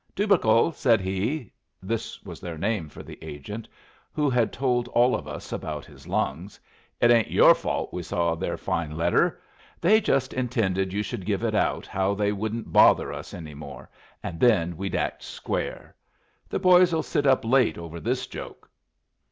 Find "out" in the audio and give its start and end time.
11.53-11.85